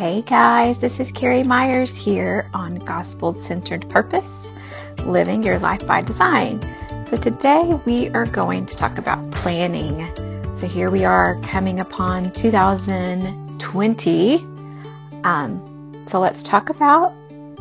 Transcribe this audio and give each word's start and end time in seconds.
Hey 0.00 0.22
guys, 0.22 0.78
this 0.78 0.98
is 0.98 1.12
Carrie 1.12 1.42
Myers 1.42 1.94
here 1.94 2.48
on 2.54 2.76
Gospel 2.76 3.38
Centered 3.38 3.86
Purpose 3.90 4.56
Living 5.04 5.42
Your 5.42 5.58
Life 5.58 5.86
by 5.86 6.00
Design. 6.00 6.58
So, 7.06 7.18
today 7.18 7.78
we 7.84 8.08
are 8.08 8.24
going 8.24 8.64
to 8.64 8.74
talk 8.74 8.96
about 8.96 9.30
planning. 9.30 10.08
So, 10.56 10.66
here 10.66 10.90
we 10.90 11.04
are 11.04 11.38
coming 11.40 11.80
upon 11.80 12.32
2020. 12.32 14.36
Um, 15.24 16.02
so, 16.06 16.18
let's 16.18 16.42
talk 16.42 16.70
about 16.70 17.12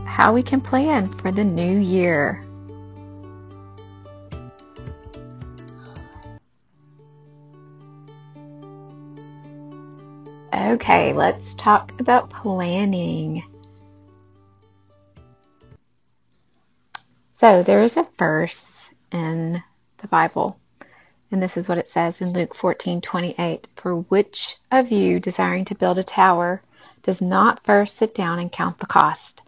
how 0.05 0.31
we 0.31 0.41
can 0.41 0.61
plan 0.61 1.09
for 1.09 1.33
the 1.33 1.43
new 1.43 1.77
year. 1.77 2.41
Okay, 10.51 11.13
let's 11.13 11.53
talk 11.53 11.99
about 11.99 12.31
planning. 12.31 13.43
So, 17.33 17.61
there 17.61 17.81
is 17.81 17.97
a 17.97 18.07
verse 18.17 18.89
in 19.11 19.63
the 19.97 20.07
Bible, 20.07 20.59
and 21.29 21.41
this 21.41 21.55
is 21.55 21.69
what 21.69 21.77
it 21.77 21.87
says 21.87 22.19
in 22.19 22.33
Luke 22.33 22.55
14 22.55 22.99
28. 22.99 23.67
For 23.75 23.97
which 23.97 24.57
of 24.71 24.91
you 24.91 25.19
desiring 25.19 25.65
to 25.65 25.75
build 25.75 25.99
a 25.99 26.03
tower 26.03 26.63
does 27.03 27.21
not 27.21 27.63
first 27.63 27.95
sit 27.95 28.15
down 28.15 28.39
and 28.39 28.51
count 28.51 28.79
the 28.79 28.87
cost, 28.87 29.43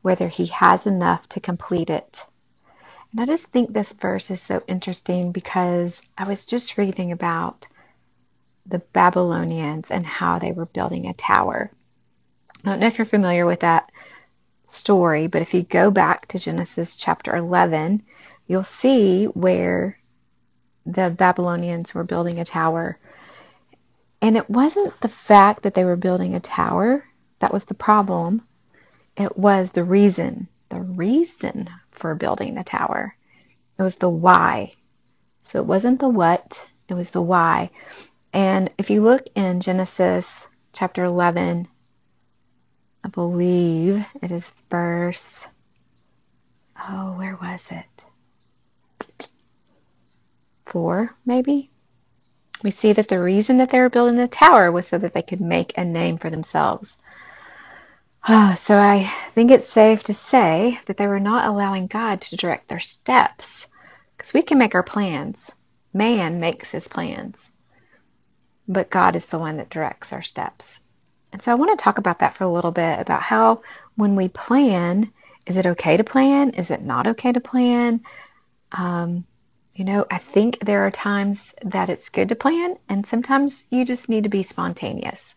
whether 0.00 0.28
he 0.28 0.46
has 0.46 0.86
enough 0.86 1.28
to 1.28 1.40
complete 1.40 1.90
it? 1.90 2.24
And 3.12 3.20
I 3.20 3.26
just 3.26 3.48
think 3.48 3.72
this 3.72 3.92
verse 3.92 4.30
is 4.30 4.40
so 4.40 4.62
interesting 4.66 5.32
because 5.32 6.00
I 6.16 6.26
was 6.26 6.46
just 6.46 6.78
reading 6.78 7.12
about 7.12 7.68
the 8.68 8.78
Babylonians 8.78 9.90
and 9.90 10.06
how 10.06 10.38
they 10.38 10.52
were 10.52 10.66
building 10.66 11.06
a 11.06 11.14
tower. 11.14 11.70
I 12.64 12.70
don't 12.70 12.80
know 12.80 12.86
if 12.86 12.98
you're 12.98 13.04
familiar 13.04 13.46
with 13.46 13.60
that 13.60 13.92
story, 14.64 15.28
but 15.28 15.42
if 15.42 15.54
you 15.54 15.62
go 15.62 15.90
back 15.90 16.26
to 16.28 16.38
Genesis 16.38 16.96
chapter 16.96 17.36
11, 17.36 18.02
you'll 18.46 18.64
see 18.64 19.26
where 19.26 19.98
the 20.84 21.10
Babylonians 21.10 21.94
were 21.94 22.04
building 22.04 22.38
a 22.38 22.44
tower. 22.44 22.98
And 24.20 24.36
it 24.36 24.48
wasn't 24.50 25.00
the 25.00 25.08
fact 25.08 25.62
that 25.62 25.74
they 25.74 25.84
were 25.84 25.96
building 25.96 26.34
a 26.34 26.40
tower 26.40 27.04
that 27.38 27.52
was 27.52 27.66
the 27.66 27.74
problem, 27.74 28.42
it 29.16 29.36
was 29.36 29.72
the 29.72 29.84
reason, 29.84 30.48
the 30.68 30.80
reason 30.80 31.70
for 31.90 32.14
building 32.14 32.54
the 32.54 32.64
tower. 32.64 33.14
It 33.78 33.82
was 33.82 33.96
the 33.96 34.08
why. 34.08 34.72
So 35.42 35.60
it 35.60 35.66
wasn't 35.66 36.00
the 36.00 36.08
what, 36.08 36.70
it 36.88 36.94
was 36.94 37.10
the 37.10 37.22
why. 37.22 37.70
And 38.36 38.70
if 38.76 38.90
you 38.90 39.00
look 39.00 39.28
in 39.34 39.62
Genesis 39.62 40.50
chapter 40.74 41.02
11, 41.04 41.68
I 43.02 43.08
believe 43.08 44.06
it 44.22 44.30
is 44.30 44.52
verse, 44.68 45.48
oh, 46.86 47.16
where 47.16 47.38
was 47.40 47.70
it? 47.72 48.04
Four, 50.66 51.16
maybe? 51.24 51.70
We 52.62 52.70
see 52.70 52.92
that 52.92 53.08
the 53.08 53.22
reason 53.22 53.56
that 53.56 53.70
they 53.70 53.80
were 53.80 53.88
building 53.88 54.16
the 54.16 54.28
tower 54.28 54.70
was 54.70 54.86
so 54.86 54.98
that 54.98 55.14
they 55.14 55.22
could 55.22 55.40
make 55.40 55.72
a 55.74 55.82
name 55.86 56.18
for 56.18 56.28
themselves. 56.28 56.98
Oh, 58.28 58.52
so 58.58 58.78
I 58.78 59.04
think 59.30 59.50
it's 59.50 59.66
safe 59.66 60.02
to 60.02 60.12
say 60.12 60.78
that 60.84 60.98
they 60.98 61.06
were 61.06 61.18
not 61.18 61.48
allowing 61.48 61.86
God 61.86 62.20
to 62.20 62.36
direct 62.36 62.68
their 62.68 62.80
steps 62.80 63.68
because 64.14 64.34
we 64.34 64.42
can 64.42 64.58
make 64.58 64.74
our 64.74 64.82
plans. 64.82 65.52
Man 65.94 66.38
makes 66.38 66.72
his 66.72 66.86
plans 66.86 67.50
but 68.68 68.90
God 68.90 69.16
is 69.16 69.26
the 69.26 69.38
one 69.38 69.56
that 69.56 69.70
directs 69.70 70.12
our 70.12 70.22
steps. 70.22 70.80
And 71.32 71.42
so 71.42 71.52
I 71.52 71.56
want 71.56 71.76
to 71.76 71.82
talk 71.82 71.98
about 71.98 72.20
that 72.20 72.34
for 72.34 72.44
a 72.44 72.50
little 72.50 72.70
bit 72.70 72.98
about 73.00 73.22
how 73.22 73.62
when 73.96 74.16
we 74.16 74.28
plan, 74.28 75.12
is 75.46 75.56
it 75.56 75.66
okay 75.66 75.96
to 75.96 76.04
plan? 76.04 76.50
Is 76.50 76.70
it 76.70 76.82
not 76.82 77.06
okay 77.06 77.32
to 77.32 77.40
plan? 77.40 78.00
Um, 78.72 79.24
you 79.74 79.84
know, 79.84 80.06
I 80.10 80.18
think 80.18 80.60
there 80.60 80.86
are 80.86 80.90
times 80.90 81.54
that 81.62 81.90
it's 81.90 82.08
good 82.08 82.30
to 82.30 82.34
plan, 82.34 82.76
and 82.88 83.06
sometimes 83.06 83.66
you 83.70 83.84
just 83.84 84.08
need 84.08 84.24
to 84.24 84.30
be 84.30 84.42
spontaneous. 84.42 85.34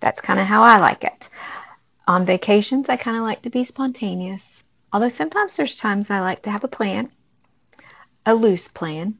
That's 0.00 0.20
kind 0.20 0.40
of 0.40 0.46
how 0.46 0.62
I 0.62 0.78
like 0.78 1.04
it. 1.04 1.28
On 2.08 2.24
vacations, 2.24 2.88
I 2.88 2.96
kind 2.96 3.16
of 3.16 3.22
like 3.22 3.42
to 3.42 3.50
be 3.50 3.64
spontaneous. 3.64 4.64
Although 4.92 5.10
sometimes 5.10 5.56
there's 5.56 5.76
times 5.76 6.10
I 6.10 6.20
like 6.20 6.42
to 6.42 6.50
have 6.50 6.64
a 6.64 6.68
plan, 6.68 7.10
a 8.24 8.34
loose 8.34 8.68
plan. 8.68 9.18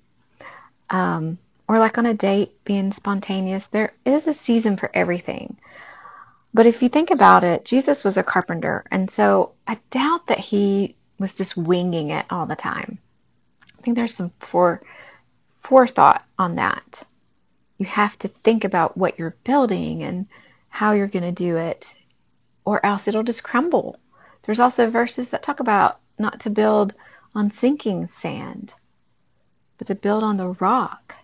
Um, 0.90 1.38
or 1.68 1.78
like 1.78 1.98
on 1.98 2.06
a 2.06 2.14
date, 2.14 2.64
being 2.64 2.92
spontaneous. 2.92 3.66
There 3.66 3.92
is 4.04 4.26
a 4.26 4.34
season 4.34 4.76
for 4.76 4.90
everything. 4.94 5.56
But 6.54 6.66
if 6.66 6.82
you 6.82 6.88
think 6.88 7.10
about 7.10 7.44
it, 7.44 7.64
Jesus 7.64 8.04
was 8.04 8.16
a 8.16 8.22
carpenter, 8.22 8.84
and 8.90 9.10
so 9.10 9.52
I 9.66 9.78
doubt 9.90 10.26
that 10.26 10.38
he 10.38 10.96
was 11.18 11.34
just 11.34 11.56
winging 11.56 12.10
it 12.10 12.26
all 12.28 12.46
the 12.46 12.56
time. 12.56 12.98
I 13.78 13.82
think 13.82 13.96
there's 13.96 14.14
some 14.14 14.32
fore, 14.38 14.82
forethought 15.60 16.24
on 16.38 16.56
that. 16.56 17.04
You 17.78 17.86
have 17.86 18.18
to 18.18 18.28
think 18.28 18.64
about 18.64 18.96
what 18.98 19.18
you're 19.18 19.36
building 19.44 20.02
and 20.02 20.28
how 20.68 20.92
you're 20.92 21.08
going 21.08 21.24
to 21.24 21.32
do 21.32 21.56
it, 21.56 21.94
or 22.64 22.84
else 22.84 23.08
it'll 23.08 23.22
just 23.22 23.44
crumble. 23.44 23.98
There's 24.42 24.60
also 24.60 24.90
verses 24.90 25.30
that 25.30 25.42
talk 25.42 25.60
about 25.60 26.00
not 26.18 26.40
to 26.40 26.50
build 26.50 26.94
on 27.34 27.50
sinking 27.50 28.08
sand, 28.08 28.74
but 29.78 29.86
to 29.86 29.94
build 29.94 30.22
on 30.22 30.36
the 30.36 30.50
rock. 30.60 31.16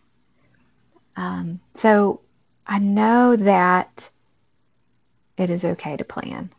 Um, 1.39 1.61
so 1.73 2.21
I 2.67 2.81
know 2.81 3.37
that 3.37 4.11
it 5.37 5.51
is 5.51 5.65
okay 5.65 5.97
to 5.97 6.05
plan. 6.05 6.51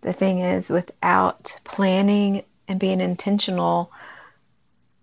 The 0.00 0.12
thing 0.12 0.40
is, 0.40 0.70
without 0.70 1.60
planning 1.62 2.42
and 2.66 2.80
being 2.80 3.00
intentional, 3.00 3.92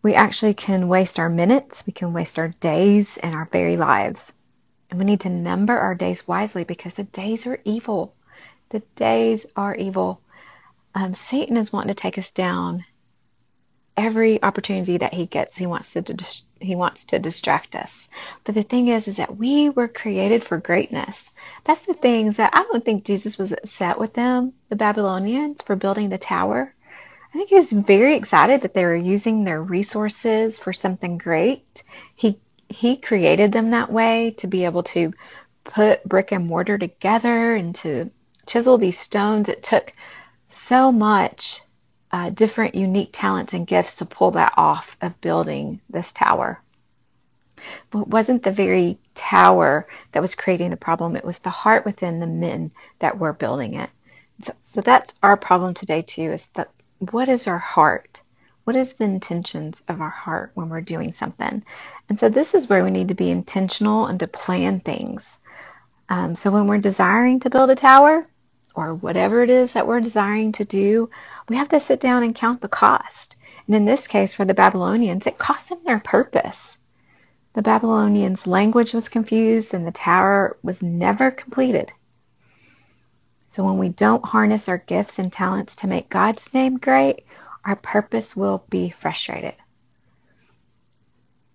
we 0.01 0.15
actually 0.15 0.53
can 0.53 0.89
waste 0.89 1.17
our 1.17 1.29
minutes, 1.29 1.85
we 1.87 1.93
can 1.93 2.11
waste 2.11 2.37
our 2.37 2.49
days 2.59 3.17
and 3.17 3.35
our 3.35 3.45
very 3.51 3.77
lives. 3.77 4.33
And 4.89 4.99
we 4.99 5.05
need 5.05 5.21
to 5.21 5.29
number 5.29 5.77
our 5.77 5.95
days 5.95 6.27
wisely 6.27 6.63
because 6.63 6.95
the 6.95 7.03
days 7.03 7.47
are 7.47 7.59
evil. 7.63 8.13
The 8.69 8.79
days 8.95 9.45
are 9.55 9.75
evil. 9.75 10.21
Um, 10.93 11.13
Satan 11.13 11.55
is 11.55 11.71
wanting 11.71 11.89
to 11.89 11.93
take 11.93 12.17
us 12.17 12.31
down 12.31 12.85
every 13.97 14.41
opportunity 14.43 14.97
that 14.97 15.13
he 15.15 15.25
gets, 15.27 15.57
he 15.57 15.67
wants 15.67 15.93
to 15.93 16.01
dis- 16.03 16.47
he 16.61 16.75
wants 16.75 17.05
to 17.07 17.19
distract 17.19 17.75
us. 17.75 18.09
But 18.45 18.55
the 18.55 18.63
thing 18.63 18.87
is, 18.89 19.07
is 19.07 19.17
that 19.17 19.37
we 19.37 19.69
were 19.69 19.89
created 19.89 20.43
for 20.43 20.59
greatness. 20.59 21.31
That's 21.65 21.85
the 21.87 21.95
things 21.95 22.37
that 22.37 22.51
I 22.53 22.63
don't 22.63 22.85
think 22.85 23.05
Jesus 23.05 23.37
was 23.37 23.51
upset 23.53 23.99
with 23.99 24.13
them, 24.15 24.53
the 24.69 24.77
Babylonians, 24.77 25.61
for 25.63 25.75
building 25.75 26.09
the 26.09 26.19
tower. 26.19 26.75
I 27.33 27.37
think 27.37 27.49
he 27.49 27.55
was 27.55 27.71
very 27.73 28.15
excited 28.17 28.61
that 28.61 28.73
they 28.73 28.85
were 28.85 28.95
using 28.95 29.43
their 29.45 29.63
resources 29.63 30.59
for 30.59 30.73
something 30.73 31.17
great. 31.17 31.83
He 32.15 32.39
he 32.69 32.97
created 32.97 33.51
them 33.53 33.71
that 33.71 33.91
way 33.91 34.31
to 34.39 34.47
be 34.47 34.65
able 34.65 34.83
to 34.83 35.13
put 35.65 36.03
brick 36.07 36.31
and 36.31 36.47
mortar 36.47 36.77
together 36.77 37.55
and 37.55 37.75
to 37.75 38.11
chisel 38.47 38.77
these 38.77 38.99
stones. 38.99 39.49
It 39.49 39.63
took 39.63 39.93
so 40.49 40.91
much 40.91 41.61
uh, 42.11 42.29
different 42.29 42.75
unique 42.75 43.09
talents 43.11 43.53
and 43.53 43.67
gifts 43.67 43.95
to 43.95 44.05
pull 44.05 44.31
that 44.31 44.53
off 44.57 44.97
of 45.01 45.19
building 45.21 45.81
this 45.89 46.13
tower. 46.13 46.61
But 47.91 48.03
it 48.03 48.07
wasn't 48.07 48.43
the 48.43 48.51
very 48.51 48.97
tower 49.15 49.87
that 50.11 50.21
was 50.21 50.35
creating 50.35 50.69
the 50.69 50.77
problem, 50.77 51.15
it 51.15 51.25
was 51.25 51.39
the 51.39 51.49
heart 51.49 51.85
within 51.85 52.19
the 52.19 52.27
men 52.27 52.71
that 52.99 53.17
were 53.17 53.33
building 53.33 53.73
it. 53.73 53.89
So, 54.41 54.53
so 54.61 54.81
that's 54.81 55.15
our 55.23 55.35
problem 55.35 55.73
today, 55.73 56.01
too, 56.01 56.31
is 56.31 56.47
that 56.55 56.69
what 56.99 57.27
is 57.27 57.47
our 57.47 57.57
heart? 57.57 58.21
What 58.63 58.75
is 58.75 58.93
the 58.93 59.05
intentions 59.05 59.81
of 59.87 60.01
our 60.01 60.09
heart 60.09 60.51
when 60.53 60.69
we're 60.69 60.81
doing 60.81 61.11
something? 61.11 61.63
And 62.09 62.19
so 62.19 62.29
this 62.29 62.53
is 62.53 62.69
where 62.69 62.83
we 62.83 62.91
need 62.91 63.07
to 63.07 63.15
be 63.15 63.31
intentional 63.31 64.05
and 64.05 64.19
to 64.19 64.27
plan 64.27 64.81
things. 64.81 65.39
Um, 66.09 66.35
so 66.35 66.51
when 66.51 66.67
we're 66.67 66.77
desiring 66.77 67.39
to 67.41 67.49
build 67.49 67.69
a 67.69 67.75
tower, 67.75 68.25
or 68.77 68.93
whatever 68.93 69.41
it 69.41 69.49
is 69.49 69.73
that 69.73 69.87
we're 69.87 69.99
desiring 69.99 70.51
to 70.51 70.63
do, 70.63 71.09
we 71.49 71.55
have 71.55 71.67
to 71.69 71.79
sit 71.79 71.99
down 71.99 72.21
and 72.21 72.35
count 72.35 72.61
the 72.61 72.67
cost. 72.67 73.35
And 73.65 73.75
in 73.75 73.85
this 73.85 74.05
case, 74.05 74.35
for 74.35 74.45
the 74.45 74.53
Babylonians, 74.53 75.25
it 75.25 75.39
cost 75.39 75.69
them 75.69 75.79
their 75.83 75.99
purpose. 75.99 76.77
The 77.53 77.63
Babylonians' 77.63 78.45
language 78.45 78.93
was 78.93 79.09
confused 79.09 79.73
and 79.73 79.85
the 79.85 79.91
tower 79.91 80.57
was 80.61 80.83
never 80.83 81.31
completed. 81.31 81.91
So 83.47 83.63
when 83.63 83.79
we 83.79 83.89
don't 83.89 84.23
harness 84.23 84.69
our 84.69 84.77
gifts 84.77 85.17
and 85.17 85.31
talents 85.31 85.75
to 85.77 85.87
make 85.87 86.09
God's 86.09 86.53
name 86.53 86.77
great, 86.77 87.25
our 87.65 87.75
purpose 87.75 88.35
will 88.35 88.63
be 88.69 88.91
frustrated. 88.91 89.55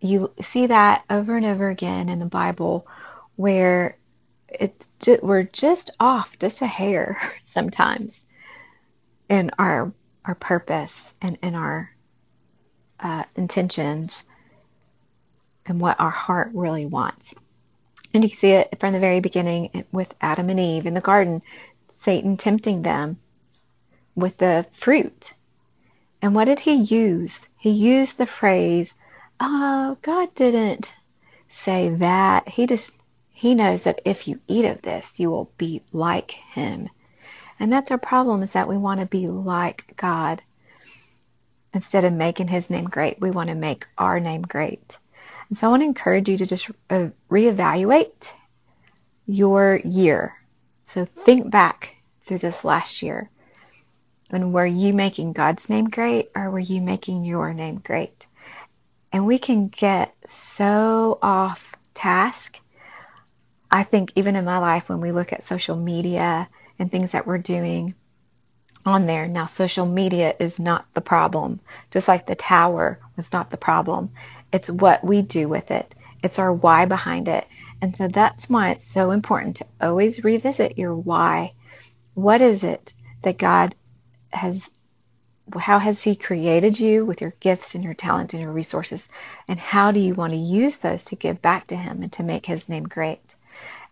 You 0.00 0.32
see 0.40 0.66
that 0.66 1.04
over 1.08 1.36
and 1.36 1.46
over 1.46 1.68
again 1.68 2.08
in 2.08 2.18
the 2.18 2.26
Bible 2.26 2.88
where 3.36 3.96
it's 4.58 4.88
just, 5.00 5.22
we're 5.22 5.44
just 5.44 5.90
off 6.00 6.38
just 6.38 6.62
a 6.62 6.66
hair 6.66 7.16
sometimes 7.44 8.26
in 9.28 9.50
our 9.58 9.92
our 10.24 10.34
purpose 10.36 11.14
and 11.20 11.38
in 11.42 11.54
our 11.54 11.90
uh, 13.00 13.24
intentions 13.36 14.24
and 15.66 15.80
what 15.80 15.98
our 15.98 16.10
heart 16.10 16.50
really 16.54 16.86
wants. 16.86 17.34
And 18.14 18.22
you 18.22 18.30
can 18.30 18.36
see 18.36 18.52
it 18.52 18.78
from 18.78 18.92
the 18.92 19.00
very 19.00 19.20
beginning 19.20 19.84
with 19.90 20.14
Adam 20.20 20.48
and 20.50 20.60
Eve 20.60 20.86
in 20.86 20.94
the 20.94 21.00
garden. 21.00 21.42
Satan 21.88 22.36
tempting 22.36 22.82
them 22.82 23.18
with 24.14 24.38
the 24.38 24.66
fruit. 24.72 25.34
And 26.20 26.34
what 26.34 26.44
did 26.44 26.60
he 26.60 26.74
use? 26.74 27.48
He 27.58 27.70
used 27.70 28.18
the 28.18 28.26
phrase, 28.26 28.94
Oh, 29.40 29.96
God 30.02 30.34
didn't 30.34 30.94
say 31.48 31.88
that. 31.88 32.48
He 32.48 32.66
just, 32.66 33.01
he 33.42 33.56
knows 33.56 33.82
that 33.82 34.00
if 34.04 34.28
you 34.28 34.38
eat 34.46 34.64
of 34.64 34.82
this, 34.82 35.18
you 35.18 35.28
will 35.28 35.50
be 35.58 35.82
like 35.92 36.30
him. 36.30 36.88
And 37.58 37.72
that's 37.72 37.90
our 37.90 37.98
problem 37.98 38.40
is 38.40 38.52
that 38.52 38.68
we 38.68 38.78
want 38.78 39.00
to 39.00 39.06
be 39.06 39.26
like 39.26 39.94
God. 39.96 40.40
Instead 41.74 42.04
of 42.04 42.12
making 42.12 42.46
his 42.46 42.70
name 42.70 42.84
great, 42.84 43.20
we 43.20 43.32
want 43.32 43.48
to 43.48 43.56
make 43.56 43.84
our 43.98 44.20
name 44.20 44.42
great. 44.42 44.96
And 45.48 45.58
so 45.58 45.66
I 45.66 45.70
want 45.70 45.80
to 45.80 45.86
encourage 45.86 46.28
you 46.28 46.36
to 46.36 46.46
just 46.46 46.70
uh, 46.88 47.08
reevaluate 47.28 48.32
your 49.26 49.80
year. 49.84 50.36
So 50.84 51.04
think 51.04 51.50
back 51.50 52.00
through 52.24 52.38
this 52.38 52.64
last 52.64 53.02
year. 53.02 53.28
And 54.30 54.54
were 54.54 54.66
you 54.66 54.92
making 54.92 55.32
God's 55.32 55.68
name 55.68 55.86
great 55.86 56.30
or 56.36 56.48
were 56.52 56.60
you 56.60 56.80
making 56.80 57.24
your 57.24 57.52
name 57.52 57.82
great? 57.84 58.24
And 59.12 59.26
we 59.26 59.40
can 59.40 59.66
get 59.66 60.14
so 60.28 61.18
off 61.20 61.74
task. 61.92 62.60
I 63.72 63.84
think 63.84 64.12
even 64.16 64.36
in 64.36 64.44
my 64.44 64.58
life, 64.58 64.90
when 64.90 65.00
we 65.00 65.12
look 65.12 65.32
at 65.32 65.42
social 65.42 65.76
media 65.76 66.46
and 66.78 66.90
things 66.90 67.12
that 67.12 67.26
we're 67.26 67.38
doing 67.38 67.94
on 68.84 69.06
there, 69.06 69.26
now 69.26 69.46
social 69.46 69.86
media 69.86 70.34
is 70.38 70.60
not 70.60 70.86
the 70.92 71.00
problem, 71.00 71.58
just 71.90 72.06
like 72.06 72.26
the 72.26 72.34
tower 72.34 72.98
was 73.16 73.32
not 73.32 73.50
the 73.50 73.56
problem. 73.56 74.10
It's 74.52 74.68
what 74.68 75.02
we 75.02 75.22
do 75.22 75.48
with 75.48 75.70
it, 75.70 75.94
it's 76.22 76.38
our 76.38 76.52
why 76.52 76.84
behind 76.84 77.28
it. 77.28 77.46
And 77.80 77.96
so 77.96 78.08
that's 78.08 78.50
why 78.50 78.70
it's 78.70 78.84
so 78.84 79.10
important 79.10 79.56
to 79.56 79.66
always 79.80 80.22
revisit 80.22 80.76
your 80.76 80.94
why. 80.94 81.54
What 82.12 82.42
is 82.42 82.62
it 82.62 82.92
that 83.22 83.38
God 83.38 83.74
has 84.34 84.70
how 85.58 85.78
has 85.78 86.02
he 86.02 86.14
created 86.14 86.78
you 86.78 87.04
with 87.04 87.20
your 87.20 87.32
gifts 87.40 87.74
and 87.74 87.82
your 87.82 87.94
talent 87.94 88.32
and 88.32 88.42
your 88.42 88.52
resources 88.52 89.08
and 89.48 89.58
how 89.58 89.90
do 89.90 89.98
you 89.98 90.14
want 90.14 90.32
to 90.32 90.38
use 90.38 90.78
those 90.78 91.04
to 91.04 91.16
give 91.16 91.42
back 91.42 91.66
to 91.66 91.76
him 91.76 92.02
and 92.02 92.12
to 92.12 92.22
make 92.22 92.46
his 92.46 92.68
name 92.68 92.84
great 92.84 93.34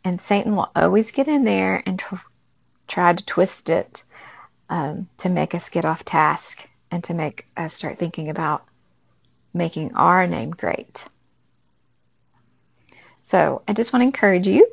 and 0.05 0.21
satan 0.21 0.57
will 0.57 0.71
always 0.75 1.11
get 1.11 1.29
in 1.29 1.45
there 1.45 1.83
and 1.87 1.99
tr- 1.99 2.17
try 2.89 3.13
to 3.13 3.25
twist 3.25 3.71
it 3.71 4.03
um, 4.69 5.09
to 5.17 5.29
make 5.29 5.55
us 5.55 5.69
get 5.69 5.85
off 5.85 6.05
task 6.05 6.69
and 6.91 7.03
to 7.05 7.15
make 7.15 7.47
us 7.57 7.75
start 7.75 7.97
thinking 7.97 8.29
about 8.29 8.65
making 9.55 9.95
our 9.95 10.27
name 10.27 10.51
great 10.51 11.05
so 13.23 13.63
i 13.69 13.73
just 13.73 13.93
want 13.93 14.01
to 14.03 14.07
encourage 14.07 14.49
you 14.49 14.65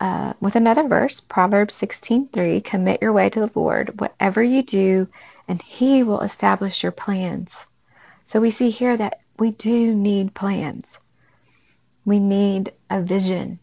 uh, 0.00 0.34
with 0.40 0.54
another 0.54 0.86
verse, 0.86 1.20
Proverbs 1.20 1.74
16:3, 1.74 2.62
commit 2.62 3.00
your 3.00 3.12
way 3.12 3.30
to 3.30 3.40
the 3.40 3.58
Lord, 3.58 4.00
whatever 4.00 4.42
you 4.42 4.62
do, 4.62 5.08
and 5.48 5.62
he 5.62 6.02
will 6.02 6.20
establish 6.20 6.82
your 6.82 6.92
plans. 6.92 7.66
So 8.26 8.38
we 8.40 8.50
see 8.50 8.70
here 8.70 8.96
that 8.98 9.20
we 9.38 9.52
do 9.52 9.94
need 9.94 10.34
plans. 10.34 10.98
We 12.04 12.18
need 12.18 12.72
a 12.90 13.02
vision. 13.02 13.60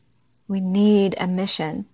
We 0.51 0.59
need 0.59 1.15
a 1.17 1.27
mission. 1.27 1.85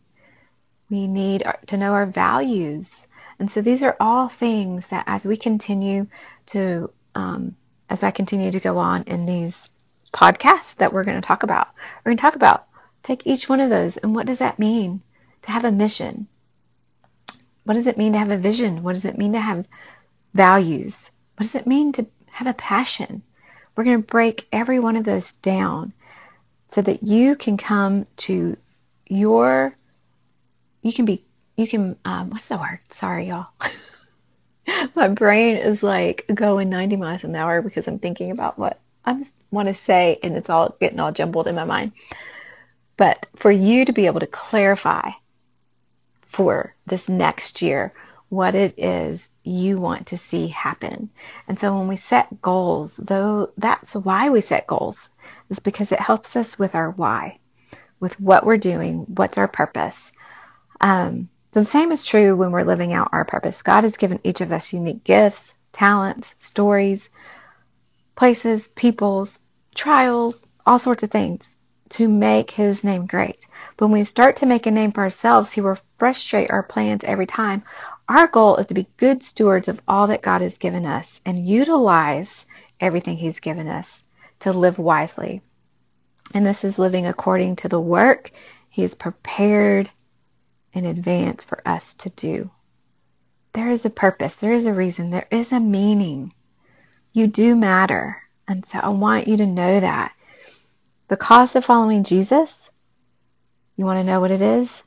We 0.89 1.07
need 1.07 1.43
to 1.67 1.77
know 1.77 1.93
our 1.93 2.05
values. 2.05 3.07
And 3.39 3.51
so 3.51 3.61
these 3.61 3.83
are 3.83 3.95
all 3.99 4.27
things 4.27 4.87
that 4.87 5.03
as 5.07 5.25
we 5.25 5.37
continue 5.37 6.07
to, 6.47 6.89
um, 7.13 7.55
as 7.89 8.03
I 8.03 8.11
continue 8.11 8.51
to 8.51 8.59
go 8.59 8.77
on 8.77 9.03
in 9.03 9.25
these 9.25 9.69
podcasts 10.11 10.75
that 10.77 10.91
we're 10.91 11.03
going 11.03 11.21
to 11.21 11.27
talk 11.27 11.43
about, 11.43 11.67
we're 12.03 12.09
going 12.09 12.17
to 12.17 12.21
talk 12.21 12.35
about 12.35 12.67
Take 13.07 13.25
each 13.25 13.47
one 13.47 13.61
of 13.61 13.69
those 13.69 13.95
and 13.95 14.13
what 14.13 14.25
does 14.25 14.39
that 14.39 14.59
mean 14.59 15.01
to 15.43 15.51
have 15.51 15.63
a 15.63 15.71
mission? 15.71 16.27
What 17.63 17.75
does 17.75 17.87
it 17.87 17.97
mean 17.97 18.11
to 18.11 18.19
have 18.19 18.31
a 18.31 18.37
vision? 18.37 18.83
What 18.83 18.95
does 18.95 19.05
it 19.05 19.17
mean 19.17 19.31
to 19.31 19.39
have 19.39 19.65
values? 20.33 21.11
What 21.37 21.43
does 21.43 21.55
it 21.55 21.67
mean 21.67 21.93
to 21.93 22.05
have 22.31 22.47
a 22.47 22.53
passion? 22.53 23.23
We're 23.75 23.85
going 23.85 24.01
to 24.01 24.05
break 24.05 24.47
every 24.51 24.79
one 24.79 24.97
of 24.97 25.05
those 25.05 25.31
down 25.31 25.93
so 26.67 26.81
that 26.81 27.03
you 27.03 27.35
can 27.35 27.57
come 27.57 28.05
to 28.17 28.57
your, 29.07 29.71
you 30.81 30.93
can 30.93 31.05
be, 31.05 31.23
you 31.55 31.67
can, 31.67 31.97
um, 32.05 32.29
what's 32.29 32.47
the 32.47 32.57
word? 32.57 32.79
Sorry, 32.89 33.27
y'all. 33.27 33.47
My 34.95 35.07
brain 35.07 35.57
is 35.57 35.81
like 35.81 36.25
going 36.33 36.69
90 36.69 36.97
miles 36.97 37.23
an 37.23 37.35
hour 37.35 37.61
because 37.61 37.87
I'm 37.87 37.99
thinking 37.99 38.31
about 38.31 38.59
what 38.59 38.79
I 39.05 39.25
want 39.51 39.69
to 39.69 39.73
say 39.73 40.19
and 40.21 40.35
it's 40.35 40.49
all 40.49 40.75
getting 40.81 40.99
all 40.99 41.11
jumbled 41.11 41.47
in 41.47 41.55
my 41.55 41.63
mind. 41.63 41.93
But 42.97 43.27
for 43.35 43.49
you 43.51 43.85
to 43.85 43.93
be 43.93 44.07
able 44.07 44.19
to 44.19 44.27
clarify 44.27 45.11
for 46.25 46.75
this 46.85 47.07
next 47.07 47.61
year 47.61 47.93
what 48.29 48.55
it 48.55 48.77
is 48.77 49.31
you 49.43 49.79
want 49.79 50.07
to 50.07 50.17
see 50.17 50.47
happen. 50.47 51.09
And 51.47 51.57
so 51.57 51.77
when 51.77 51.87
we 51.87 51.95
set 51.95 52.41
goals, 52.41 52.97
though 52.97 53.51
that's 53.57 53.95
why 53.95 54.29
we 54.29 54.41
set 54.41 54.67
goals, 54.67 55.11
is 55.49 55.59
because 55.59 55.91
it 55.91 55.99
helps 55.99 56.35
us 56.35 56.59
with 56.59 56.75
our 56.75 56.91
why, 56.91 57.39
with 57.99 58.19
what 58.19 58.45
we're 58.45 58.57
doing, 58.57 59.05
what's 59.15 59.37
our 59.37 59.47
purpose. 59.47 60.11
Um, 60.81 61.29
so 61.51 61.61
the 61.61 61.65
same 61.65 61.91
is 61.91 62.05
true 62.05 62.35
when 62.35 62.51
we're 62.51 62.63
living 62.63 62.93
out 62.93 63.09
our 63.13 63.25
purpose. 63.25 63.61
God 63.61 63.83
has 63.83 63.97
given 63.97 64.19
each 64.23 64.41
of 64.41 64.51
us 64.51 64.73
unique 64.73 65.03
gifts, 65.03 65.55
talents, 65.71 66.35
stories, 66.39 67.09
places, 68.15 68.67
peoples, 68.69 69.39
trials, 69.73 70.45
all 70.65 70.79
sorts 70.79 71.03
of 71.03 71.11
things 71.11 71.57
to 71.91 72.07
make 72.07 72.51
his 72.51 72.83
name 72.83 73.05
great. 73.05 73.45
When 73.77 73.91
we 73.91 74.03
start 74.03 74.35
to 74.37 74.45
make 74.45 74.65
a 74.65 74.71
name 74.71 74.91
for 74.91 75.01
ourselves, 75.01 75.53
he 75.53 75.61
will 75.61 75.75
frustrate 75.75 76.51
our 76.51 76.63
plans 76.63 77.03
every 77.03 77.25
time. 77.25 77.63
Our 78.09 78.27
goal 78.27 78.57
is 78.57 78.65
to 78.67 78.73
be 78.73 78.87
good 78.97 79.23
stewards 79.23 79.67
of 79.67 79.81
all 79.87 80.07
that 80.07 80.21
God 80.21 80.41
has 80.41 80.57
given 80.57 80.85
us 80.85 81.21
and 81.25 81.47
utilize 81.47 82.45
everything 82.79 83.17
he's 83.17 83.39
given 83.39 83.67
us 83.67 84.03
to 84.39 84.51
live 84.51 84.79
wisely. 84.79 85.41
And 86.33 86.45
this 86.45 86.63
is 86.63 86.77
living 86.77 87.05
according 87.05 87.55
to 87.57 87.69
the 87.69 87.81
work 87.81 88.31
he 88.69 88.81
has 88.81 88.95
prepared 88.95 89.89
in 90.73 90.85
advance 90.85 91.43
for 91.43 91.61
us 91.67 91.93
to 91.95 92.09
do. 92.11 92.51
There 93.53 93.69
is 93.69 93.85
a 93.85 93.89
purpose, 93.89 94.35
there 94.35 94.51
is 94.51 94.65
a 94.65 94.73
reason, 94.73 95.09
there 95.09 95.27
is 95.31 95.51
a 95.51 95.59
meaning. 95.59 96.33
You 97.13 97.27
do 97.27 97.55
matter. 97.55 98.21
And 98.47 98.65
so 98.65 98.79
I 98.79 98.89
want 98.89 99.27
you 99.27 99.37
to 99.37 99.45
know 99.45 99.79
that. 99.79 100.13
The 101.09 101.15
cost 101.15 101.55
of 101.55 101.63
following 101.63 102.03
Jesus, 102.03 102.69
you 103.77 103.85
want 103.85 103.97
to 103.97 104.03
know 104.03 104.19
what 104.19 104.29
it 104.29 104.41
is? 104.41 104.83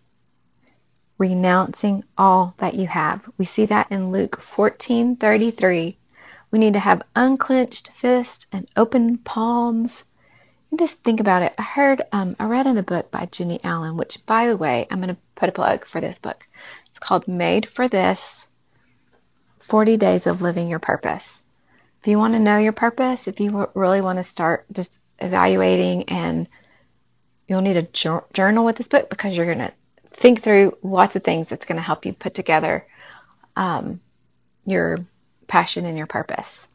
Renouncing 1.17 2.05
all 2.19 2.53
that 2.59 2.75
you 2.75 2.87
have. 2.89 3.27
We 3.39 3.47
see 3.47 3.65
that 3.65 3.91
in 3.91 4.13
Luke 4.13 4.37
14:33. 4.39 5.97
We 6.51 6.59
need 6.59 6.75
to 6.75 6.79
have 6.79 7.01
unclenched 7.17 7.93
fists 7.93 8.47
and 8.53 8.69
open 8.77 9.17
palms. 9.17 10.05
And 10.71 10.79
just 10.79 11.03
think 11.03 11.21
about 11.21 11.41
it. 11.41 11.55
I 11.57 11.63
heard, 11.63 12.03
um, 12.13 12.37
I 12.39 12.45
read 12.45 12.67
in 12.67 12.77
a 12.77 12.83
book 12.83 13.11
by 13.11 13.25
Jennie 13.25 13.65
Allen, 13.65 13.97
which, 13.97 14.27
by 14.27 14.47
the 14.47 14.59
way, 14.59 14.87
I'm 14.91 15.01
going 15.01 15.15
to 15.15 15.21
put 15.37 15.49
a 15.49 15.53
plug 15.53 15.87
for 15.87 16.03
this 16.03 16.19
book. 16.19 16.47
It's 16.91 16.99
called 16.99 17.29
Made 17.29 17.65
for 17.65 17.89
This 17.89 18.47
40 19.59 19.97
Days 19.97 20.27
of 20.27 20.43
Living 20.43 20.69
Your 20.69 20.81
Purpose. 20.81 21.45
If 22.03 22.09
you 22.09 22.19
want 22.19 22.35
to 22.35 22.41
know 22.41 22.59
your 22.59 22.73
purpose, 22.73 23.27
if 23.27 23.41
you 23.41 23.71
really 23.75 24.03
want 24.03 24.19
to 24.19 24.25
start 24.25 24.67
just 24.71 25.01
evaluating 25.21 26.05
and 26.09 26.49
you'll 27.47 27.61
need 27.61 27.77
a 27.77 28.23
journal 28.33 28.65
with 28.65 28.77
this 28.77 28.89
book 28.89 29.11
because 29.11 29.37
you're 29.37 29.47
going 29.47 29.59
to 29.59 29.73
think 30.11 30.41
through 30.41 30.73
lots 30.83 31.17
of 31.17 31.25
things 31.25 31.49
that's 31.49 31.67
going 31.67 31.77
to 31.77 31.83
help 31.83 32.07
you 32.07 32.13
put 32.13 32.35
together 32.35 32.87
um, 33.57 34.01
your 34.67 34.99
passion 35.47 35.85
and 35.85 35.99
your 35.99 36.07
purpose. 36.07 36.69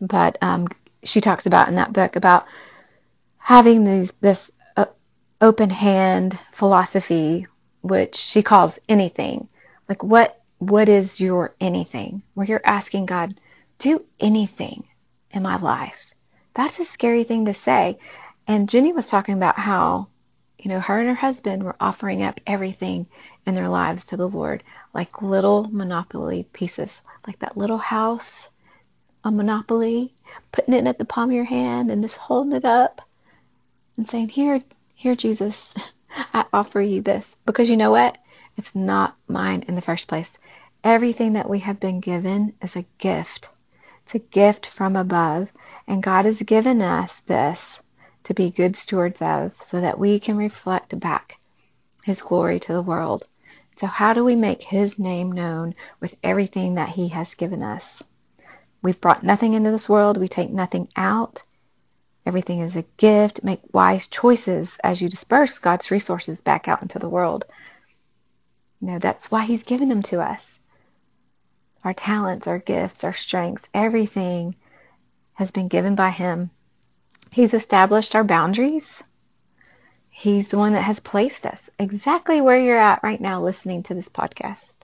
But 0.00 0.36
um, 0.42 0.68
she 1.02 1.20
talks 1.20 1.46
about 1.46 1.68
in 1.68 1.76
that 1.76 1.92
book 1.92 2.16
about 2.16 2.46
having 3.38 3.84
these 3.84 4.12
this 4.20 4.50
uh, 4.76 4.86
open 5.40 5.70
hand 5.70 6.38
philosophy, 6.38 7.46
which 7.82 8.16
she 8.16 8.42
calls 8.42 8.78
anything. 8.88 9.48
Like 9.88 10.02
what 10.02 10.40
what 10.58 10.88
is 10.88 11.20
your 11.20 11.54
anything? 11.60 12.22
Where 12.34 12.46
you're 12.46 12.60
asking 12.64 13.06
God, 13.06 13.40
do 13.78 14.04
anything 14.20 14.88
in 15.30 15.42
my 15.42 15.56
life. 15.56 16.13
That's 16.54 16.78
a 16.78 16.84
scary 16.84 17.24
thing 17.24 17.44
to 17.46 17.54
say. 17.54 17.98
And 18.46 18.68
Jennie 18.68 18.92
was 18.92 19.10
talking 19.10 19.34
about 19.34 19.58
how, 19.58 20.08
you 20.58 20.70
know, 20.70 20.80
her 20.80 20.98
and 20.98 21.08
her 21.08 21.14
husband 21.14 21.62
were 21.64 21.76
offering 21.80 22.22
up 22.22 22.40
everything 22.46 23.06
in 23.46 23.54
their 23.54 23.68
lives 23.68 24.04
to 24.06 24.16
the 24.16 24.28
Lord, 24.28 24.62
like 24.92 25.22
little 25.22 25.68
monopoly 25.70 26.46
pieces, 26.52 27.02
like 27.26 27.38
that 27.40 27.56
little 27.56 27.78
house, 27.78 28.50
a 29.24 29.30
monopoly, 29.30 30.14
putting 30.52 30.74
it 30.74 30.86
at 30.86 30.98
the 30.98 31.04
palm 31.04 31.30
of 31.30 31.34
your 31.34 31.44
hand 31.44 31.90
and 31.90 32.02
just 32.02 32.18
holding 32.18 32.52
it 32.52 32.64
up 32.64 33.00
and 33.96 34.06
saying, 34.06 34.28
Here, 34.28 34.62
here, 34.94 35.14
Jesus, 35.14 35.74
I 36.34 36.44
offer 36.52 36.80
you 36.80 37.00
this. 37.00 37.36
Because 37.46 37.70
you 37.70 37.76
know 37.76 37.90
what? 37.90 38.18
It's 38.56 38.74
not 38.74 39.16
mine 39.26 39.64
in 39.66 39.74
the 39.74 39.80
first 39.80 40.06
place. 40.06 40.38
Everything 40.84 41.32
that 41.32 41.50
we 41.50 41.60
have 41.60 41.80
been 41.80 41.98
given 42.00 42.54
is 42.62 42.76
a 42.76 42.86
gift. 42.98 43.48
It's 44.04 44.14
a 44.14 44.18
gift 44.18 44.66
from 44.66 44.96
above. 44.96 45.50
And 45.86 46.02
God 46.02 46.26
has 46.26 46.42
given 46.42 46.82
us 46.82 47.20
this 47.20 47.80
to 48.24 48.34
be 48.34 48.50
good 48.50 48.76
stewards 48.76 49.22
of 49.22 49.54
so 49.62 49.80
that 49.80 49.98
we 49.98 50.18
can 50.18 50.36
reflect 50.36 51.00
back 51.00 51.38
His 52.04 52.20
glory 52.20 52.60
to 52.60 52.72
the 52.74 52.82
world. 52.82 53.24
So, 53.76 53.86
how 53.86 54.12
do 54.12 54.22
we 54.22 54.36
make 54.36 54.64
His 54.64 54.98
name 54.98 55.32
known 55.32 55.74
with 56.00 56.18
everything 56.22 56.74
that 56.74 56.90
He 56.90 57.08
has 57.08 57.34
given 57.34 57.62
us? 57.62 58.02
We've 58.82 59.00
brought 59.00 59.22
nothing 59.22 59.54
into 59.54 59.70
this 59.70 59.88
world, 59.88 60.18
we 60.18 60.28
take 60.28 60.50
nothing 60.50 60.88
out. 60.96 61.42
Everything 62.26 62.58
is 62.58 62.76
a 62.76 62.84
gift. 62.98 63.42
Make 63.42 63.60
wise 63.72 64.06
choices 64.06 64.78
as 64.84 65.00
you 65.00 65.08
disperse 65.08 65.58
God's 65.58 65.90
resources 65.90 66.42
back 66.42 66.68
out 66.68 66.82
into 66.82 66.98
the 66.98 67.08
world. 67.08 67.46
You 68.82 68.88
know, 68.88 68.98
that's 68.98 69.30
why 69.30 69.44
He's 69.46 69.62
given 69.62 69.88
them 69.88 70.02
to 70.02 70.20
us. 70.20 70.60
Our 71.84 71.92
talents, 71.92 72.46
our 72.46 72.58
gifts, 72.58 73.04
our 73.04 73.12
strengths, 73.12 73.68
everything 73.74 74.56
has 75.34 75.50
been 75.50 75.68
given 75.68 75.94
by 75.94 76.10
Him. 76.10 76.50
He's 77.30 77.52
established 77.52 78.16
our 78.16 78.24
boundaries. 78.24 79.04
He's 80.08 80.48
the 80.48 80.58
one 80.58 80.72
that 80.72 80.82
has 80.82 81.00
placed 81.00 81.44
us 81.44 81.68
exactly 81.78 82.40
where 82.40 82.58
you're 82.58 82.78
at 82.78 83.02
right 83.02 83.20
now 83.20 83.42
listening 83.42 83.82
to 83.82 83.94
this 83.94 84.08
podcast. 84.08 84.78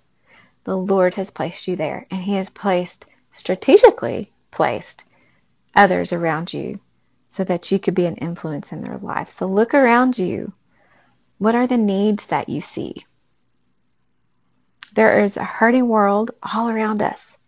The 0.64 0.76
Lord 0.76 1.14
has 1.14 1.30
placed 1.30 1.66
you 1.66 1.75
there, 1.75 2.04
and 2.11 2.23
He 2.23 2.35
has 2.35 2.50
placed, 2.50 3.07
strategically 3.33 4.33
placed, 4.50 5.04
others 5.75 6.12
around 6.12 6.52
you 6.52 6.80
so 7.30 7.45
that 7.45 7.71
you 7.73 7.78
could 7.78 7.95
be 7.95 8.07
an 8.07 8.16
influence 8.16 8.73
in 8.73 8.83
their 8.83 8.99
life. 8.99 9.28
So 9.28 9.47
look 9.47 9.73
around 9.73 10.19
you. 10.19 10.52
What 11.38 11.54
are 11.54 11.66
the 11.66 11.78
needs 11.78 12.26
that 12.26 12.49
you 12.49 12.61
see? 12.61 13.04
There 14.94 15.20
is 15.23 15.37
a 15.37 15.44
hurting 15.44 15.88
world 15.88 16.30
all 16.42 16.68
around 16.68 17.02
us. 17.02 17.38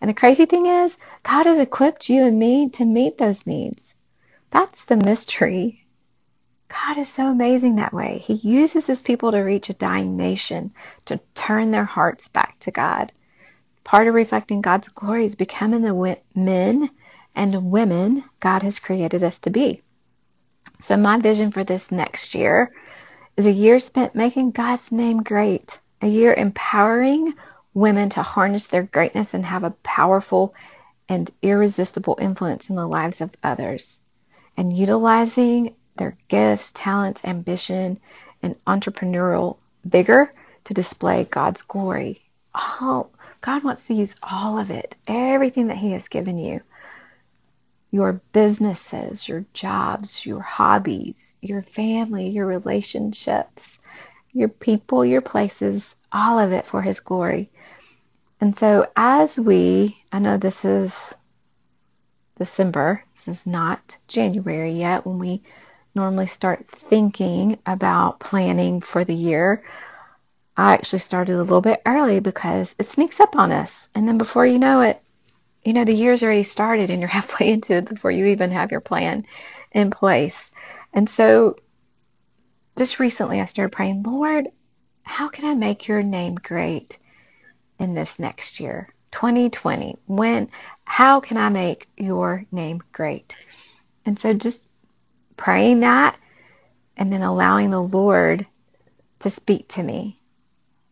And 0.00 0.08
the 0.08 0.14
crazy 0.14 0.46
thing 0.46 0.66
is, 0.66 0.96
God 1.22 1.46
has 1.46 1.58
equipped 1.58 2.08
you 2.08 2.24
and 2.24 2.38
me 2.38 2.68
to 2.70 2.84
meet 2.84 3.18
those 3.18 3.46
needs. 3.46 3.94
That's 4.50 4.84
the 4.84 4.96
mystery. 4.96 5.84
God 6.68 6.98
is 6.98 7.08
so 7.08 7.30
amazing 7.30 7.76
that 7.76 7.92
way. 7.92 8.18
He 8.18 8.34
uses 8.34 8.86
his 8.86 9.02
people 9.02 9.32
to 9.32 9.38
reach 9.38 9.68
a 9.68 9.74
dying 9.74 10.16
nation, 10.16 10.72
to 11.06 11.20
turn 11.34 11.70
their 11.70 11.84
hearts 11.84 12.28
back 12.28 12.58
to 12.60 12.70
God. 12.70 13.12
Part 13.84 14.06
of 14.06 14.14
reflecting 14.14 14.60
God's 14.60 14.88
glory 14.88 15.24
is 15.24 15.34
becoming 15.34 15.82
the 15.82 16.18
men 16.34 16.90
and 17.34 17.70
women 17.70 18.24
God 18.38 18.62
has 18.62 18.78
created 18.78 19.24
us 19.24 19.38
to 19.40 19.50
be. 19.50 19.82
So, 20.80 20.96
my 20.96 21.18
vision 21.18 21.50
for 21.50 21.64
this 21.64 21.90
next 21.90 22.34
year 22.34 22.68
is 23.36 23.46
a 23.46 23.52
year 23.52 23.78
spent 23.80 24.14
making 24.14 24.52
God's 24.52 24.92
name 24.92 25.22
great, 25.22 25.80
a 26.02 26.08
year 26.08 26.34
empowering 26.34 27.34
women 27.74 28.08
to 28.10 28.22
harness 28.22 28.66
their 28.66 28.84
greatness 28.84 29.34
and 29.34 29.44
have 29.46 29.64
a 29.64 29.70
powerful 29.82 30.54
and 31.08 31.30
irresistible 31.42 32.16
influence 32.20 32.70
in 32.70 32.76
the 32.76 32.86
lives 32.86 33.20
of 33.20 33.34
others, 33.42 34.00
and 34.56 34.76
utilizing 34.76 35.74
their 35.96 36.16
gifts, 36.28 36.72
talents, 36.72 37.24
ambition, 37.24 37.98
and 38.42 38.56
entrepreneurial 38.64 39.58
vigor 39.84 40.30
to 40.64 40.74
display 40.74 41.24
God's 41.24 41.62
glory. 41.62 42.22
All 42.54 43.10
God 43.40 43.64
wants 43.64 43.86
to 43.86 43.94
use 43.94 44.14
all 44.22 44.58
of 44.58 44.70
it, 44.70 44.96
everything 45.06 45.66
that 45.68 45.78
He 45.78 45.92
has 45.92 46.08
given 46.08 46.38
you. 46.38 46.60
Your 47.90 48.20
businesses, 48.32 49.28
your 49.28 49.44
jobs, 49.52 50.24
your 50.24 50.40
hobbies, 50.40 51.34
your 51.42 51.62
family, 51.62 52.28
your 52.28 52.46
relationships, 52.46 53.80
your 54.32 54.48
people, 54.48 55.04
your 55.04 55.20
places, 55.20 55.96
all 56.12 56.38
of 56.38 56.52
it 56.52 56.66
for 56.66 56.82
His 56.82 57.00
glory. 57.00 57.50
And 58.40 58.56
so, 58.56 58.86
as 58.96 59.38
we, 59.38 60.02
I 60.12 60.18
know 60.18 60.36
this 60.36 60.64
is 60.64 61.14
December, 62.38 63.04
this 63.14 63.28
is 63.28 63.46
not 63.46 63.98
January 64.08 64.72
yet 64.72 65.04
when 65.06 65.18
we 65.18 65.42
normally 65.94 66.26
start 66.26 66.66
thinking 66.66 67.58
about 67.66 68.20
planning 68.20 68.80
for 68.80 69.04
the 69.04 69.14
year. 69.14 69.62
I 70.56 70.72
actually 70.72 71.00
started 71.00 71.34
a 71.34 71.42
little 71.42 71.60
bit 71.60 71.82
early 71.84 72.20
because 72.20 72.74
it 72.78 72.88
sneaks 72.88 73.20
up 73.20 73.36
on 73.36 73.52
us. 73.52 73.88
And 73.94 74.08
then 74.08 74.18
before 74.18 74.46
you 74.46 74.58
know 74.58 74.80
it, 74.80 75.02
you 75.64 75.72
know, 75.72 75.84
the 75.84 75.92
year's 75.92 76.22
already 76.22 76.42
started 76.42 76.90
and 76.90 77.00
you're 77.00 77.08
halfway 77.18 77.52
into 77.52 77.76
it 77.76 77.88
before 77.88 78.10
you 78.10 78.26
even 78.26 78.50
have 78.50 78.70
your 78.70 78.80
plan 78.80 79.26
in 79.72 79.90
place. 79.90 80.50
And 80.92 81.08
so 81.08 81.56
just 82.76 82.98
recently 82.98 83.40
I 83.40 83.44
started 83.46 83.74
praying, 83.74 84.02
Lord, 84.04 84.48
how 85.02 85.28
can 85.28 85.44
I 85.44 85.54
make 85.54 85.88
your 85.88 86.02
name 86.02 86.36
great 86.36 86.98
in 87.78 87.94
this 87.94 88.18
next 88.18 88.60
year? 88.60 88.88
2020. 89.12 89.96
When 90.06 90.48
how 90.84 91.20
can 91.20 91.36
I 91.36 91.48
make 91.48 91.88
your 91.96 92.44
name 92.52 92.82
great? 92.92 93.36
And 94.06 94.18
so 94.18 94.32
just 94.32 94.68
praying 95.36 95.80
that 95.80 96.16
and 96.96 97.12
then 97.12 97.22
allowing 97.22 97.70
the 97.70 97.82
Lord 97.82 98.46
to 99.20 99.30
speak 99.30 99.68
to 99.68 99.82
me. 99.82 100.16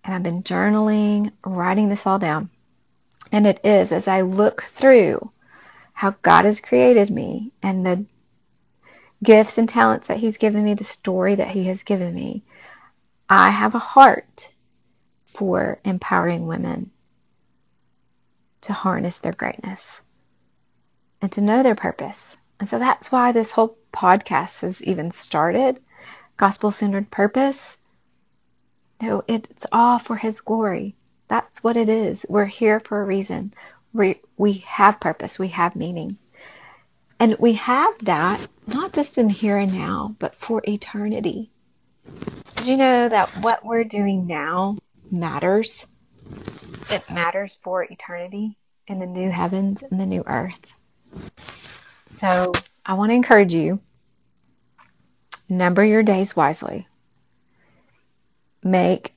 And 0.04 0.14
I've 0.14 0.22
been 0.22 0.42
journaling, 0.42 1.32
writing 1.44 1.88
this 1.88 2.06
all 2.06 2.18
down. 2.18 2.50
And 3.30 3.46
it 3.46 3.60
is 3.62 3.92
as 3.92 4.08
I 4.08 4.22
look 4.22 4.62
through 4.62 5.30
how 5.92 6.14
God 6.22 6.44
has 6.44 6.60
created 6.60 7.10
me 7.10 7.52
and 7.62 7.84
the 7.84 8.06
gifts 9.22 9.58
and 9.58 9.68
talents 9.68 10.08
that 10.08 10.18
He's 10.18 10.36
given 10.38 10.64
me, 10.64 10.74
the 10.74 10.84
story 10.84 11.34
that 11.34 11.48
He 11.48 11.64
has 11.64 11.82
given 11.82 12.14
me, 12.14 12.44
I 13.28 13.50
have 13.50 13.74
a 13.74 13.80
heart 13.80 14.54
for 15.26 15.80
empowering 15.84 16.46
women 16.46 16.90
to 18.62 18.72
harness 18.72 19.18
their 19.18 19.32
greatness 19.32 20.02
and 21.20 21.30
to 21.32 21.40
know 21.40 21.62
their 21.62 21.74
purpose. 21.74 22.36
And 22.60 22.68
so 22.68 22.78
that's 22.78 23.12
why 23.12 23.32
this 23.32 23.52
whole 23.52 23.78
podcast 23.92 24.62
has 24.62 24.82
even 24.82 25.10
started 25.10 25.80
gospel 26.36 26.70
centered 26.70 27.10
purpose. 27.10 27.78
No, 29.00 29.22
it's 29.28 29.66
all 29.70 29.98
for 29.98 30.16
His 30.16 30.40
glory. 30.40 30.96
That's 31.28 31.62
what 31.62 31.76
it 31.76 31.88
is. 31.88 32.24
We're 32.28 32.46
here 32.46 32.80
for 32.80 33.00
a 33.00 33.04
reason. 33.04 33.52
We, 33.92 34.20
we 34.36 34.54
have 34.66 35.00
purpose, 35.00 35.38
we 35.38 35.48
have 35.48 35.76
meaning. 35.76 36.18
And 37.20 37.36
we 37.38 37.54
have 37.54 37.94
that 38.04 38.46
not 38.66 38.92
just 38.92 39.18
in 39.18 39.28
here 39.28 39.56
and 39.56 39.72
now, 39.72 40.14
but 40.18 40.34
for 40.34 40.62
eternity. 40.68 41.50
Did 42.56 42.68
you 42.68 42.76
know 42.76 43.08
that 43.08 43.28
what 43.40 43.64
we're 43.64 43.84
doing 43.84 44.26
now 44.26 44.76
matters? 45.10 45.86
It 46.90 47.08
matters 47.10 47.56
for 47.62 47.82
eternity 47.82 48.56
in 48.86 48.98
the 48.98 49.06
new 49.06 49.30
heavens 49.30 49.82
and 49.82 50.00
the 50.00 50.06
new 50.06 50.22
earth. 50.26 50.60
So 52.10 52.52
I 52.86 52.94
want 52.94 53.10
to 53.10 53.14
encourage 53.14 53.54
you 53.54 53.80
number 55.48 55.84
your 55.84 56.02
days 56.02 56.36
wisely. 56.36 56.86
Make 58.62 59.14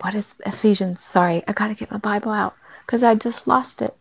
what 0.00 0.14
is 0.14 0.36
Ephesians? 0.44 1.00
Sorry, 1.00 1.42
I 1.46 1.52
got 1.52 1.68
to 1.68 1.74
get 1.74 1.90
my 1.90 1.98
Bible 1.98 2.32
out 2.32 2.54
because 2.84 3.04
I 3.04 3.14
just 3.14 3.46
lost 3.46 3.80
it. 3.80 3.96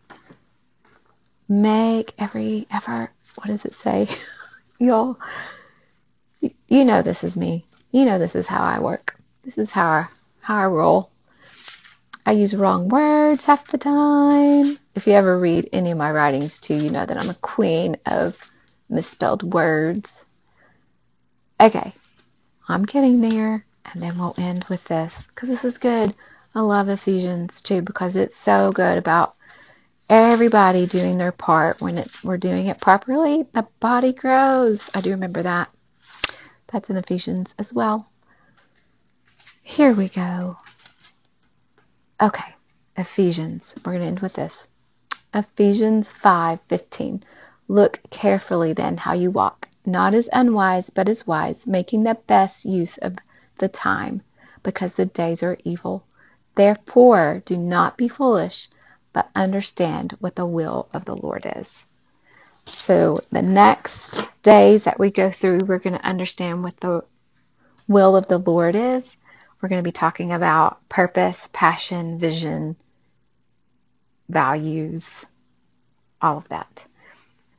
Make 1.52 2.14
every 2.18 2.66
effort. 2.72 3.10
What 3.36 3.48
does 3.48 3.66
it 3.66 3.74
say? 3.74 4.08
Y'all, 4.80 5.20
you 6.40 6.86
know 6.86 7.02
this 7.02 7.26
is 7.26 7.36
me. 7.36 7.66
You 7.92 8.06
know 8.06 8.18
this 8.18 8.38
is 8.38 8.48
how 8.48 8.64
I 8.64 8.80
work. 8.80 9.20
This 9.44 9.58
is 9.58 9.70
how 9.70 9.86
I, 9.86 10.08
how 10.40 10.56
I 10.56 10.68
roll. 10.68 11.12
I 12.26 12.32
use 12.32 12.56
wrong 12.56 12.88
words 12.88 13.44
half 13.44 13.68
the 13.68 13.78
time. 13.78 14.80
If 14.96 15.06
you 15.06 15.12
ever 15.12 15.38
read 15.38 15.68
any 15.74 15.92
of 15.92 15.98
my 15.98 16.10
writings 16.14 16.58
too, 16.58 16.76
you 16.76 16.90
know 16.90 17.06
that 17.06 17.22
I'm 17.22 17.30
a 17.30 17.34
queen 17.34 17.98
of 18.06 18.40
misspelled 18.88 19.44
words. 19.44 20.26
Okay, 21.60 21.92
I'm 22.70 22.84
getting 22.84 23.20
there. 23.20 23.66
And 23.94 24.02
then 24.02 24.18
we'll 24.18 24.36
end 24.38 24.64
with 24.70 24.86
this 24.86 25.28
because 25.28 25.50
this 25.50 25.66
is 25.66 25.78
good. 25.78 26.16
I 26.56 26.62
love 26.62 26.88
Ephesians 26.88 27.60
too 27.60 27.82
because 27.82 28.16
it's 28.16 28.38
so 28.38 28.72
good 28.72 28.98
about 28.98 29.36
everybody 30.10 30.86
doing 30.86 31.18
their 31.18 31.32
part. 31.32 31.82
When 31.82 31.98
it, 31.98 32.10
we're 32.24 32.38
doing 32.38 32.68
it 32.68 32.82
properly, 32.82 33.46
the 33.54 33.68
body 33.80 34.14
grows. 34.14 34.90
I 34.94 35.02
do 35.02 35.12
remember 35.12 35.44
that. 35.44 35.70
That's 36.68 36.90
in 36.90 36.98
Ephesians 36.98 37.56
as 37.60 37.74
well. 37.74 38.10
Here 39.62 39.94
we 39.94 40.10
go. 40.10 40.58
Okay, 42.22 42.56
Ephesians. 42.98 43.76
We're 43.86 43.94
going 43.94 44.02
to 44.02 44.08
end 44.08 44.20
with 44.20 44.34
this. 44.34 44.68
Ephesians 45.34 46.12
5:15. 46.12 47.24
Look 47.68 48.02
carefully 48.10 48.74
then 48.74 48.98
how 48.98 49.14
you 49.14 49.32
walk, 49.32 49.70
not 49.86 50.14
as 50.14 50.30
unwise, 50.34 50.90
but 50.90 51.08
as 51.08 51.26
wise, 51.26 51.66
making 51.66 52.04
the 52.04 52.16
best 52.28 52.66
use 52.66 52.98
of 52.98 53.16
the 53.60 53.70
time, 53.70 54.24
because 54.62 54.96
the 54.96 55.06
days 55.06 55.42
are 55.42 55.58
evil. 55.64 56.04
Therefore, 56.56 57.42
do 57.46 57.56
not 57.56 57.98
be 57.98 58.10
foolish, 58.10 58.68
but 59.14 59.30
understand 59.36 60.16
what 60.20 60.36
the 60.36 60.46
will 60.46 60.90
of 60.94 61.06
the 61.06 61.16
Lord 61.16 61.46
is. 61.58 61.86
So, 62.66 63.20
the 63.32 63.42
next 63.42 64.30
days 64.44 64.84
that 64.84 65.00
we 65.00 65.10
go 65.12 65.32
through, 65.32 65.66
we're 65.66 65.80
going 65.80 65.98
to 65.98 66.06
understand 66.06 66.64
what 66.64 66.78
the 66.78 67.04
will 67.88 68.16
of 68.16 68.28
the 68.28 68.38
Lord 68.38 68.76
is. 68.76 69.18
We're 69.62 69.70
going 69.70 69.82
to 69.82 69.88
be 69.88 69.92
talking 69.92 70.32
about 70.32 70.88
purpose, 70.90 71.50
passion, 71.52 72.20
vision, 72.20 72.76
values, 74.30 75.26
all 76.22 76.38
of 76.38 76.48
that 76.50 76.86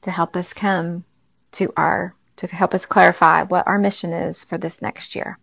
to 0.03 0.11
help 0.11 0.37
us 0.37 0.53
come 0.53 1.05
to 1.53 1.73
our, 1.77 2.13
to 2.37 2.47
help 2.49 2.75
us 2.75 2.87
clarify 2.87 3.43
what 3.43 3.67
our 3.67 3.79
mission 3.79 4.13
is 4.13 4.45
for 4.45 4.59
this 4.59 4.83
next 4.83 5.15
year. 5.17 5.39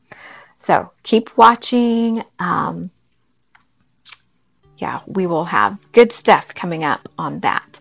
So 0.57 0.91
keep 1.03 1.37
watching. 1.37 2.23
Um, 2.39 2.91
yeah, 4.79 5.01
we 5.07 5.27
will 5.27 5.45
have 5.45 5.79
good 5.91 6.11
stuff 6.11 6.53
coming 6.55 6.83
up 6.83 7.07
on 7.17 7.39
that. 7.41 7.79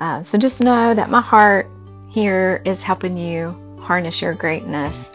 Uh, 0.00 0.22
so 0.22 0.38
just 0.38 0.60
know 0.60 0.94
that 0.94 1.10
my 1.10 1.20
heart 1.20 1.68
here 2.08 2.62
is 2.64 2.82
helping 2.82 3.16
you 3.16 3.54
harness 3.80 4.22
your 4.22 4.34
greatness, 4.34 5.10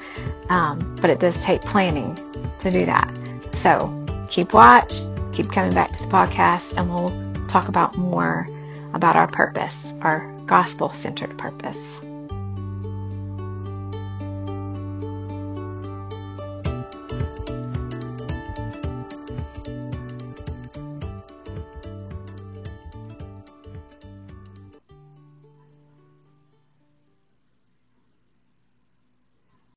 um, 0.50 0.96
but 1.02 1.10
it 1.10 1.20
does 1.20 1.44
take 1.44 1.62
planning 1.62 2.16
to 2.60 2.72
do 2.72 2.86
that. 2.86 3.10
So 3.54 4.06
keep 4.30 4.54
watch, 4.54 4.94
keep 5.32 5.52
coming 5.52 5.74
back 5.74 5.92
to 5.92 6.04
the 6.04 6.10
podcast, 6.10 6.78
and 6.78 6.90
we'll 6.90 7.48
talk 7.48 7.68
about 7.68 7.98
more 7.98 8.48
about 8.94 9.16
our 9.16 9.28
purpose, 9.28 9.94
our 10.02 10.32
gospel 10.46 10.90
centered 10.90 11.38
purpose. 11.38 12.02